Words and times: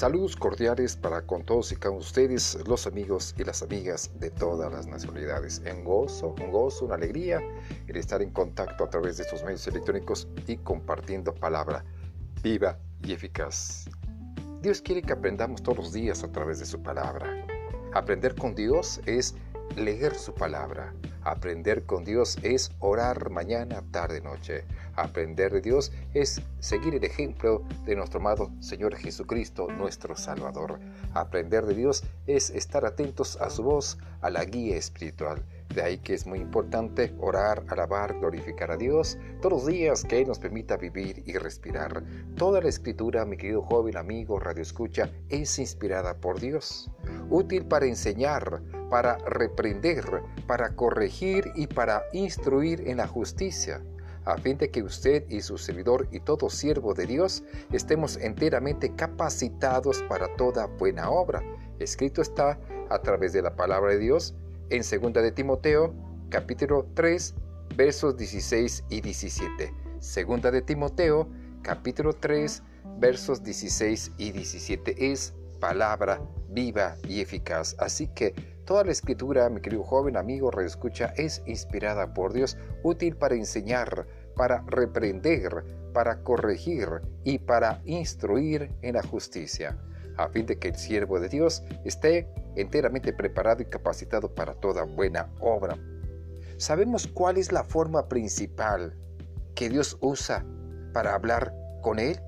Saludos 0.00 0.34
cordiales 0.34 0.96
para 0.96 1.20
con 1.26 1.44
todos 1.44 1.72
y 1.72 1.76
cada 1.76 1.90
uno 1.90 2.00
de 2.00 2.06
ustedes, 2.06 2.58
los 2.66 2.86
amigos 2.86 3.34
y 3.36 3.44
las 3.44 3.62
amigas 3.62 4.10
de 4.18 4.30
todas 4.30 4.72
las 4.72 4.86
nacionalidades. 4.86 5.60
En 5.66 5.84
gozo, 5.84 6.34
un 6.40 6.50
gozo, 6.50 6.86
una 6.86 6.94
alegría 6.94 7.42
el 7.86 7.96
estar 7.98 8.22
en 8.22 8.30
contacto 8.30 8.84
a 8.84 8.88
través 8.88 9.18
de 9.18 9.24
estos 9.24 9.44
medios 9.44 9.66
electrónicos 9.66 10.26
y 10.46 10.56
compartiendo 10.56 11.34
palabra 11.34 11.84
viva 12.42 12.78
y 13.02 13.12
eficaz. 13.12 13.90
Dios 14.62 14.80
quiere 14.80 15.02
que 15.02 15.12
aprendamos 15.12 15.62
todos 15.62 15.76
los 15.76 15.92
días 15.92 16.24
a 16.24 16.32
través 16.32 16.60
de 16.60 16.64
su 16.64 16.82
palabra. 16.82 17.44
Aprender 17.92 18.34
con 18.36 18.54
Dios 18.54 19.02
es 19.04 19.34
leer 19.76 20.14
su 20.14 20.34
palabra. 20.34 20.94
Aprender 21.22 21.84
con 21.84 22.04
Dios 22.04 22.38
es 22.42 22.70
orar 22.78 23.30
mañana, 23.30 23.82
tarde, 23.90 24.20
noche. 24.20 24.64
Aprender 24.96 25.52
de 25.52 25.60
Dios 25.60 25.92
es 26.14 26.40
seguir 26.60 26.94
el 26.94 27.04
ejemplo 27.04 27.62
de 27.84 27.94
nuestro 27.94 28.20
amado 28.20 28.50
Señor 28.60 28.96
Jesucristo, 28.96 29.68
nuestro 29.68 30.16
Salvador. 30.16 30.80
Aprender 31.12 31.66
de 31.66 31.74
Dios 31.74 32.04
es 32.26 32.50
estar 32.50 32.84
atentos 32.84 33.36
a 33.40 33.50
su 33.50 33.62
voz, 33.62 33.98
a 34.22 34.30
la 34.30 34.44
guía 34.44 34.76
espiritual. 34.76 35.44
De 35.74 35.82
ahí 35.82 35.98
que 35.98 36.14
es 36.14 36.26
muy 36.26 36.40
importante 36.40 37.14
orar, 37.20 37.64
alabar, 37.68 38.18
glorificar 38.18 38.72
a 38.72 38.76
Dios 38.76 39.18
todos 39.40 39.52
los 39.52 39.66
días 39.66 40.04
que 40.04 40.24
nos 40.24 40.38
permita 40.38 40.76
vivir 40.76 41.22
y 41.26 41.34
respirar. 41.34 42.02
Toda 42.36 42.60
la 42.60 42.68
escritura, 42.68 43.24
mi 43.24 43.36
querido 43.36 43.62
joven, 43.62 43.96
amigo, 43.96 44.40
radio 44.40 44.62
escucha, 44.62 45.10
es 45.28 45.58
inspirada 45.58 46.16
por 46.16 46.40
Dios. 46.40 46.90
Útil 47.30 47.64
para 47.66 47.86
enseñar, 47.86 48.60
para 48.90 49.16
reprender, 49.18 50.04
para 50.46 50.74
corregir 50.74 51.50
y 51.54 51.66
para 51.66 52.04
instruir 52.12 52.86
en 52.86 52.98
la 52.98 53.06
justicia 53.06 53.80
a 54.24 54.36
fin 54.36 54.58
de 54.58 54.70
que 54.70 54.82
usted 54.82 55.24
y 55.28 55.40
su 55.40 55.58
servidor 55.58 56.08
y 56.10 56.20
todo 56.20 56.50
siervo 56.50 56.94
de 56.94 57.06
Dios 57.06 57.42
estemos 57.72 58.16
enteramente 58.16 58.94
capacitados 58.94 60.02
para 60.08 60.34
toda 60.36 60.66
buena 60.66 61.10
obra. 61.10 61.42
Escrito 61.78 62.22
está 62.22 62.58
a 62.90 62.98
través 63.00 63.32
de 63.32 63.42
la 63.42 63.56
palabra 63.56 63.92
de 63.92 63.98
Dios 63.98 64.34
en 64.68 64.82
2 64.82 65.12
de 65.14 65.32
Timoteo, 65.32 65.94
capítulo 66.28 66.86
3, 66.94 67.34
versos 67.76 68.16
16 68.16 68.84
y 68.90 69.00
17. 69.00 69.74
Segunda 70.00 70.50
de 70.50 70.62
Timoteo, 70.62 71.28
capítulo 71.62 72.12
3, 72.12 72.62
versos 72.98 73.42
16 73.42 74.12
y 74.18 74.32
17 74.32 75.12
es 75.12 75.34
palabra 75.60 76.20
viva 76.50 76.96
y 77.08 77.20
eficaz. 77.20 77.74
Así 77.78 78.08
que 78.08 78.34
toda 78.70 78.84
la 78.84 78.92
escritura, 78.92 79.50
mi 79.50 79.60
querido 79.60 79.82
joven 79.82 80.16
amigo 80.16 80.52
reescucha, 80.52 81.06
es 81.16 81.42
inspirada 81.44 82.14
por 82.14 82.32
Dios, 82.32 82.56
útil 82.84 83.16
para 83.16 83.34
enseñar, 83.34 84.06
para 84.36 84.62
reprender, 84.68 85.64
para 85.92 86.22
corregir 86.22 86.88
y 87.24 87.40
para 87.40 87.82
instruir 87.84 88.70
en 88.82 88.94
la 88.94 89.02
justicia 89.02 89.76
a 90.16 90.28
fin 90.28 90.46
de 90.46 90.56
que 90.60 90.68
el 90.68 90.76
siervo 90.76 91.18
de 91.18 91.28
Dios 91.28 91.64
esté 91.84 92.28
enteramente 92.54 93.12
preparado 93.12 93.60
y 93.60 93.64
capacitado 93.64 94.32
para 94.32 94.54
toda 94.54 94.84
buena 94.84 95.28
obra. 95.40 95.76
¿Sabemos 96.56 97.08
cuál 97.08 97.38
es 97.38 97.50
la 97.50 97.64
forma 97.64 98.06
principal 98.06 98.96
que 99.56 99.68
Dios 99.68 99.98
usa 100.00 100.46
para 100.92 101.14
hablar 101.14 101.52
con 101.82 101.98
Él 101.98 102.20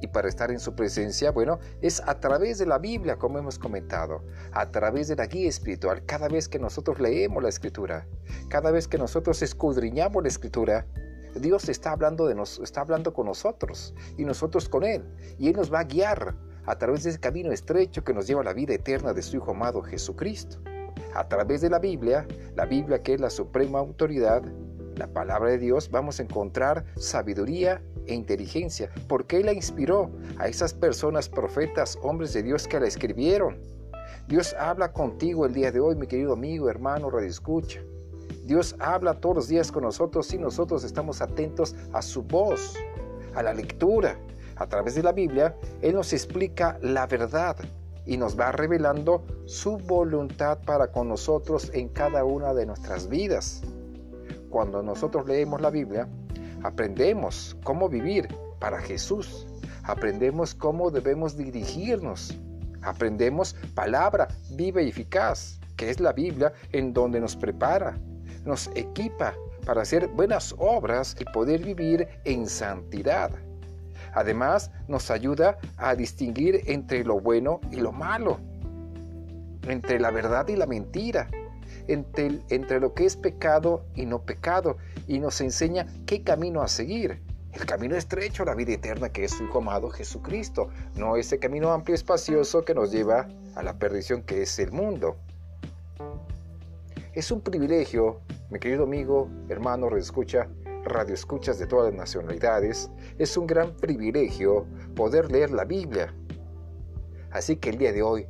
y 0.00 0.08
para 0.08 0.28
estar 0.28 0.50
en 0.50 0.58
su 0.58 0.74
presencia? 0.74 1.30
Bueno, 1.30 1.58
es 1.80 2.02
a 2.06 2.20
través 2.20 2.58
de 2.58 2.66
la 2.66 2.78
Biblia, 2.78 3.16
como 3.16 3.38
hemos 3.38 3.58
comentado, 3.58 4.22
a 4.52 4.70
través 4.70 5.08
de 5.08 5.16
la 5.16 5.26
guía 5.26 5.48
espiritual. 5.48 6.04
Cada 6.06 6.28
vez 6.28 6.48
que 6.48 6.58
nosotros 6.58 7.00
leemos 7.00 7.42
la 7.42 7.48
escritura, 7.48 8.06
cada 8.48 8.70
vez 8.70 8.88
que 8.88 8.98
nosotros 8.98 9.42
escudriñamos 9.42 10.22
la 10.22 10.28
escritura, 10.28 10.86
Dios 11.40 11.68
está 11.68 11.92
hablando, 11.92 12.26
de 12.26 12.34
nos, 12.34 12.58
está 12.60 12.80
hablando 12.80 13.12
con 13.12 13.26
nosotros 13.26 13.94
y 14.16 14.24
nosotros 14.24 14.68
con 14.68 14.84
Él. 14.84 15.04
Y 15.38 15.48
Él 15.48 15.56
nos 15.56 15.72
va 15.72 15.80
a 15.80 15.84
guiar 15.84 16.34
a 16.64 16.78
través 16.78 17.04
de 17.04 17.10
ese 17.10 17.20
camino 17.20 17.52
estrecho 17.52 18.04
que 18.04 18.14
nos 18.14 18.26
lleva 18.26 18.40
a 18.40 18.44
la 18.44 18.52
vida 18.52 18.74
eterna 18.74 19.12
de 19.12 19.22
su 19.22 19.36
Hijo 19.36 19.52
amado 19.52 19.82
Jesucristo. 19.82 20.58
A 21.14 21.28
través 21.28 21.60
de 21.60 21.70
la 21.70 21.78
Biblia, 21.78 22.26
la 22.54 22.66
Biblia 22.66 23.02
que 23.02 23.14
es 23.14 23.20
la 23.20 23.30
suprema 23.30 23.78
autoridad, 23.78 24.42
la 24.96 25.08
palabra 25.08 25.50
de 25.50 25.58
Dios, 25.58 25.90
vamos 25.90 26.20
a 26.20 26.22
encontrar 26.22 26.84
sabiduría 26.96 27.82
e 28.06 28.14
inteligencia, 28.14 28.90
porque 29.08 29.38
Él 29.38 29.46
la 29.46 29.52
inspiró 29.52 30.10
a 30.38 30.48
esas 30.48 30.74
personas, 30.74 31.28
profetas, 31.28 31.98
hombres 32.02 32.32
de 32.32 32.42
Dios 32.42 32.66
que 32.66 32.80
la 32.80 32.86
escribieron. 32.86 33.58
Dios 34.28 34.54
habla 34.58 34.92
contigo 34.92 35.46
el 35.46 35.54
día 35.54 35.70
de 35.70 35.80
hoy, 35.80 35.94
mi 35.94 36.06
querido 36.06 36.32
amigo, 36.32 36.68
hermano, 36.68 37.10
radio 37.10 37.28
escucha. 37.28 37.80
Dios 38.44 38.76
habla 38.78 39.14
todos 39.14 39.36
los 39.36 39.48
días 39.48 39.70
con 39.70 39.84
nosotros 39.84 40.26
si 40.26 40.38
nosotros 40.38 40.84
estamos 40.84 41.20
atentos 41.20 41.74
a 41.92 42.02
su 42.02 42.22
voz, 42.22 42.74
a 43.34 43.42
la 43.42 43.52
lectura, 43.52 44.18
a 44.56 44.66
través 44.66 44.94
de 44.94 45.02
la 45.02 45.12
Biblia, 45.12 45.56
Él 45.82 45.94
nos 45.94 46.12
explica 46.12 46.78
la 46.80 47.06
verdad 47.06 47.56
y 48.06 48.16
nos 48.16 48.38
va 48.38 48.52
revelando 48.52 49.24
su 49.44 49.78
voluntad 49.78 50.58
para 50.64 50.90
con 50.92 51.08
nosotros 51.08 51.70
en 51.74 51.88
cada 51.88 52.24
una 52.24 52.54
de 52.54 52.66
nuestras 52.66 53.08
vidas. 53.08 53.62
Cuando 54.48 54.82
nosotros 54.82 55.26
leemos 55.26 55.60
la 55.60 55.70
Biblia, 55.70 56.08
aprendemos 56.66 57.56
cómo 57.62 57.88
vivir 57.88 58.28
para 58.58 58.80
Jesús, 58.80 59.46
aprendemos 59.84 60.54
cómo 60.54 60.90
debemos 60.90 61.36
dirigirnos, 61.36 62.36
aprendemos 62.82 63.54
palabra 63.74 64.28
viva 64.50 64.82
y 64.82 64.88
eficaz, 64.88 65.60
que 65.76 65.90
es 65.90 66.00
la 66.00 66.12
Biblia 66.12 66.52
en 66.72 66.92
donde 66.92 67.20
nos 67.20 67.36
prepara, 67.36 67.96
nos 68.44 68.68
equipa 68.74 69.34
para 69.64 69.82
hacer 69.82 70.08
buenas 70.08 70.54
obras 70.58 71.16
y 71.20 71.24
poder 71.24 71.62
vivir 71.62 72.08
en 72.24 72.48
santidad. 72.48 73.30
Además, 74.14 74.70
nos 74.88 75.10
ayuda 75.10 75.58
a 75.76 75.94
distinguir 75.94 76.62
entre 76.66 77.04
lo 77.04 77.20
bueno 77.20 77.60
y 77.70 77.76
lo 77.76 77.92
malo, 77.92 78.40
entre 79.68 80.00
la 80.00 80.10
verdad 80.10 80.48
y 80.48 80.56
la 80.56 80.66
mentira, 80.66 81.28
entre, 81.88 82.80
lo 82.80 82.94
que 82.94 83.04
es 83.04 83.16
pecado 83.16 83.84
y 83.94 84.06
no 84.06 84.22
pecado, 84.22 84.76
y 85.06 85.18
nos 85.18 85.40
enseña 85.40 85.86
qué 86.06 86.22
camino 86.22 86.62
a 86.62 86.68
seguir. 86.68 87.20
El 87.52 87.64
camino 87.64 87.96
estrecho 87.96 88.42
a 88.42 88.46
la 88.46 88.54
vida 88.54 88.72
eterna 88.72 89.08
que 89.08 89.24
es 89.24 89.32
su 89.32 89.44
Hijo 89.44 89.58
amado 89.58 89.88
Jesucristo, 89.88 90.68
no 90.94 91.16
ese 91.16 91.38
camino 91.38 91.72
amplio 91.72 91.94
y 91.94 91.96
espacioso 91.96 92.64
que 92.64 92.74
nos 92.74 92.92
lleva 92.92 93.28
a 93.54 93.62
la 93.62 93.78
perdición 93.78 94.22
que 94.22 94.42
es 94.42 94.58
el 94.58 94.72
mundo. 94.72 95.16
Es 97.14 97.30
un 97.30 97.40
privilegio, 97.40 98.20
mi 98.50 98.58
querido 98.58 98.84
amigo, 98.84 99.30
hermano, 99.48 99.88
reescucha, 99.88 100.48
radioescuchas 100.84 101.58
de 101.58 101.66
todas 101.66 101.86
las 101.86 101.98
nacionalidades, 101.98 102.90
es 103.18 103.36
un 103.38 103.46
gran 103.46 103.74
privilegio 103.74 104.66
poder 104.94 105.30
leer 105.32 105.50
la 105.50 105.64
Biblia. 105.64 106.14
Así 107.30 107.56
que 107.56 107.70
el 107.70 107.78
día 107.78 107.92
de 107.92 108.02
hoy 108.02 108.26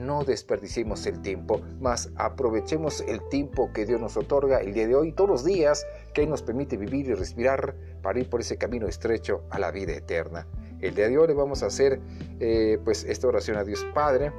no 0.00 0.24
desperdiciemos 0.24 1.06
el 1.06 1.20
tiempo, 1.20 1.60
más 1.78 2.10
aprovechemos 2.16 3.02
el 3.02 3.20
tiempo 3.28 3.70
que 3.72 3.84
Dios 3.84 4.00
nos 4.00 4.16
otorga 4.16 4.58
el 4.58 4.72
día 4.72 4.88
de 4.88 4.96
hoy, 4.96 5.12
todos 5.12 5.30
los 5.30 5.44
días 5.44 5.86
que 6.14 6.26
nos 6.26 6.42
permite 6.42 6.76
vivir 6.76 7.06
y 7.06 7.14
respirar 7.14 7.74
para 8.02 8.18
ir 8.18 8.28
por 8.28 8.40
ese 8.40 8.56
camino 8.56 8.88
estrecho 8.88 9.44
a 9.50 9.58
la 9.58 9.70
vida 9.70 9.92
eterna. 9.92 10.46
El 10.80 10.94
día 10.94 11.08
de 11.08 11.18
hoy 11.18 11.28
le 11.28 11.34
vamos 11.34 11.62
a 11.62 11.66
hacer 11.66 12.00
eh, 12.40 12.78
pues 12.84 13.04
esta 13.04 13.28
oración 13.28 13.58
a 13.58 13.64
Dios 13.64 13.86
Padre, 13.94 14.32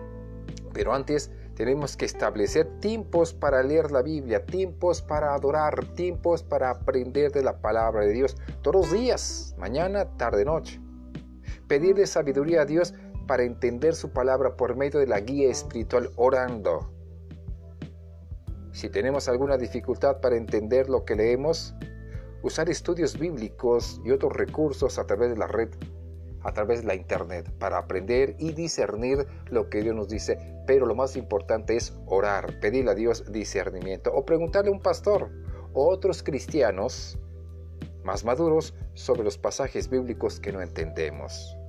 pero 0.74 0.94
antes 0.94 1.32
tenemos 1.56 1.96
que 1.96 2.06
establecer 2.06 2.80
tiempos 2.80 3.34
para 3.34 3.62
leer 3.62 3.92
la 3.92 4.02
Biblia, 4.02 4.44
tiempos 4.44 5.04
para 5.04 5.36
adorar, 5.36 5.86
tiempos 5.94 6.42
para 6.42 6.72
aprender 6.72 7.32
de 7.32 7.44
la 7.44 7.62
palabra 7.62 8.04
de 8.04 8.14
Dios 8.14 8.36
todos 8.64 8.88
los 8.88 8.92
días, 8.92 9.54
mañana, 9.60 10.06
tarde, 10.18 10.44
noche. 10.44 10.82
Pedirle 11.68 12.08
sabiduría 12.08 12.64
a 12.64 12.66
Dios 12.66 12.96
para 13.28 13.44
entender 13.44 13.96
su 13.96 14.12
palabra 14.12 14.56
por 14.56 14.76
medio 14.76 15.00
de 15.00 15.08
la 15.08 15.20
guía 15.20 15.50
espiritual 15.50 16.12
orando. 16.16 16.92
Si 18.72 18.90
tenemos 18.90 19.28
alguna 19.28 19.58
dificultad 19.58 20.22
para 20.22 20.38
entender 20.38 20.90
lo 20.90 21.04
que 21.04 21.16
leemos, 21.16 21.76
usar 22.42 22.70
estudios 22.70 23.18
bíblicos 23.20 24.02
y 24.06 24.12
otros 24.12 24.34
recursos 24.34 24.98
a 24.98 25.06
través 25.06 25.30
de 25.30 25.38
la 25.38 25.48
red 25.48 25.70
a 26.44 26.54
través 26.54 26.82
de 26.82 26.88
la 26.88 26.96
internet 26.96 27.52
para 27.60 27.78
aprender 27.78 28.36
y 28.40 28.54
discernir 28.54 29.28
lo 29.52 29.70
que 29.70 29.84
Dios 29.84 29.96
nos 29.96 30.08
dice. 30.10 30.40
Pero 30.66 30.88
lo 30.88 30.96
más 30.96 31.16
importante 31.16 31.76
es 31.76 31.96
orar, 32.08 32.60
pedirle 32.60 32.92
a 32.92 32.96
Dios 32.96 33.32
discernimiento 33.32 34.12
o 34.12 34.26
preguntarle 34.26 34.72
a 34.72 34.74
un 34.74 34.82
pastor 34.82 35.30
o 35.74 35.88
otros 35.88 36.24
cristianos 36.24 37.20
más 38.04 38.26
maduros 38.26 38.74
sobre 38.96 39.24
los 39.24 39.38
pasajes 39.38 39.88
bíblicos 39.88 40.40
que 40.40 40.52
no 40.52 40.62
entendemos 40.62 41.61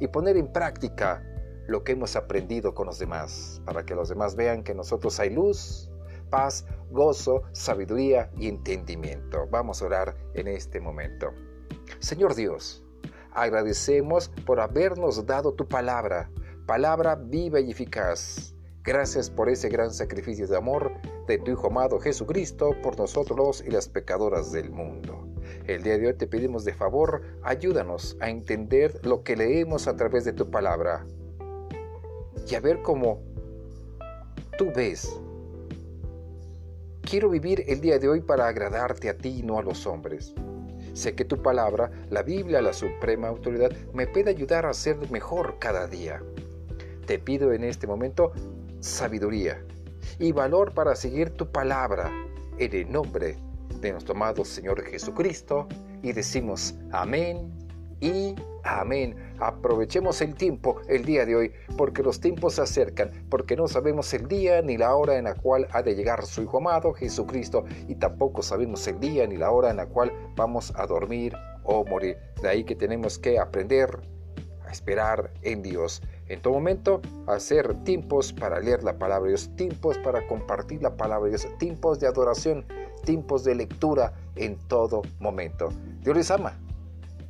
y 0.00 0.08
poner 0.08 0.36
en 0.36 0.52
práctica 0.52 1.22
lo 1.66 1.84
que 1.84 1.92
hemos 1.92 2.16
aprendido 2.16 2.74
con 2.74 2.86
los 2.86 2.98
demás 2.98 3.62
para 3.64 3.84
que 3.84 3.94
los 3.94 4.08
demás 4.08 4.34
vean 4.34 4.64
que 4.64 4.74
nosotros 4.74 5.20
hay 5.20 5.30
luz, 5.30 5.90
paz, 6.30 6.66
gozo, 6.90 7.42
sabiduría 7.52 8.30
y 8.36 8.48
entendimiento. 8.48 9.46
Vamos 9.50 9.82
a 9.82 9.86
orar 9.86 10.16
en 10.34 10.48
este 10.48 10.80
momento. 10.80 11.32
Señor 12.00 12.34
Dios, 12.34 12.84
Agradecemos 13.32 14.28
por 14.44 14.60
habernos 14.60 15.24
dado 15.24 15.52
tu 15.52 15.68
palabra, 15.68 16.30
palabra 16.66 17.14
viva 17.14 17.60
y 17.60 17.70
eficaz. 17.70 18.54
Gracias 18.82 19.30
por 19.30 19.48
ese 19.48 19.68
gran 19.68 19.92
sacrificio 19.92 20.48
de 20.48 20.56
amor 20.56 20.92
de 21.28 21.38
tu 21.38 21.52
Hijo 21.52 21.68
amado 21.68 22.00
Jesucristo 22.00 22.74
por 22.82 22.98
nosotros 22.98 23.62
y 23.64 23.70
las 23.70 23.88
pecadoras 23.88 24.50
del 24.50 24.70
mundo. 24.70 25.29
El 25.70 25.84
día 25.84 25.98
de 25.98 26.08
hoy 26.08 26.14
te 26.14 26.26
pedimos 26.26 26.64
de 26.64 26.74
favor, 26.74 27.22
ayúdanos 27.44 28.16
a 28.18 28.28
entender 28.28 29.06
lo 29.06 29.22
que 29.22 29.36
leemos 29.36 29.86
a 29.86 29.94
través 29.94 30.24
de 30.24 30.32
tu 30.32 30.50
palabra. 30.50 31.06
y 32.50 32.56
a 32.56 32.60
ver 32.60 32.82
cómo 32.82 33.22
tú 34.58 34.72
ves. 34.74 35.16
Quiero 37.02 37.30
vivir 37.30 37.62
el 37.68 37.80
día 37.80 38.00
de 38.00 38.08
hoy 38.08 38.20
para 38.20 38.48
agradarte 38.48 39.08
a 39.08 39.16
ti 39.16 39.38
y 39.38 39.42
no 39.44 39.58
a 39.58 39.62
los 39.62 39.86
hombres. 39.86 40.34
Sé 40.92 41.14
que 41.14 41.24
tu 41.24 41.40
palabra, 41.40 41.92
la 42.10 42.24
Biblia, 42.24 42.60
la 42.60 42.72
suprema 42.72 43.28
autoridad, 43.28 43.70
me 43.94 44.08
puede 44.08 44.30
ayudar 44.30 44.66
a 44.66 44.74
ser 44.74 44.96
mejor 45.12 45.60
cada 45.60 45.86
día. 45.86 46.20
Te 47.06 47.20
pido 47.20 47.52
en 47.52 47.62
este 47.62 47.86
momento 47.86 48.32
sabiduría 48.80 49.64
y 50.18 50.32
valor 50.32 50.74
para 50.74 50.96
seguir 50.96 51.30
tu 51.30 51.52
palabra 51.52 52.10
en 52.58 52.74
el 52.74 52.90
nombre 52.90 53.49
de 53.80 53.92
nuestro 53.92 54.14
amado 54.14 54.44
Señor 54.44 54.82
Jesucristo 54.84 55.68
y 56.02 56.12
decimos 56.12 56.74
amén 56.92 57.50
y 58.00 58.34
amén. 58.64 59.16
Aprovechemos 59.38 60.20
el 60.20 60.34
tiempo 60.34 60.80
el 60.88 61.04
día 61.04 61.24
de 61.24 61.36
hoy 61.36 61.52
porque 61.76 62.02
los 62.02 62.20
tiempos 62.20 62.54
se 62.54 62.62
acercan, 62.62 63.10
porque 63.28 63.56
no 63.56 63.68
sabemos 63.68 64.12
el 64.14 64.28
día 64.28 64.62
ni 64.62 64.76
la 64.76 64.94
hora 64.94 65.16
en 65.18 65.24
la 65.24 65.34
cual 65.34 65.68
ha 65.72 65.82
de 65.82 65.94
llegar 65.94 66.24
su 66.26 66.42
Hijo 66.42 66.58
amado 66.58 66.92
Jesucristo 66.92 67.64
y 67.88 67.94
tampoco 67.94 68.42
sabemos 68.42 68.86
el 68.88 69.00
día 69.00 69.26
ni 69.26 69.36
la 69.36 69.50
hora 69.50 69.70
en 69.70 69.76
la 69.76 69.86
cual 69.86 70.12
vamos 70.36 70.72
a 70.76 70.86
dormir 70.86 71.34
o 71.64 71.84
morir. 71.84 72.18
De 72.42 72.48
ahí 72.48 72.64
que 72.64 72.74
tenemos 72.74 73.18
que 73.18 73.38
aprender 73.38 74.00
a 74.66 74.70
esperar 74.70 75.30
en 75.42 75.62
Dios. 75.62 76.02
En 76.28 76.40
todo 76.40 76.54
momento, 76.54 77.00
hacer 77.26 77.74
tiempos 77.82 78.32
para 78.32 78.60
leer 78.60 78.84
la 78.84 78.98
palabra 78.98 79.24
de 79.24 79.30
Dios, 79.30 79.50
tiempos 79.56 79.98
para 79.98 80.26
compartir 80.28 80.80
la 80.82 80.96
palabra 80.96 81.24
de 81.24 81.36
Dios, 81.36 81.58
tiempos 81.58 81.98
de 81.98 82.06
adoración, 82.06 82.64
tiempos 83.02 83.44
de 83.44 83.54
lectura 83.54 84.12
en 84.36 84.56
todo 84.68 85.02
momento. 85.18 85.68
Dios 86.00 86.16
les 86.16 86.30
ama, 86.30 86.58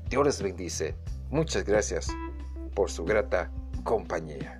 Dios 0.09 0.25
les 0.25 0.43
bendice. 0.43 0.95
Muchas 1.31 1.65
gracias 1.65 2.09
por 2.75 2.91
su 2.91 3.05
grata 3.05 3.51
compañía. 3.85 4.60